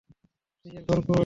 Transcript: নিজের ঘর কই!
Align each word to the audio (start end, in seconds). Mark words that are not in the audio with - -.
নিজের 0.65 0.83
ঘর 0.87 0.99
কই! 1.07 1.19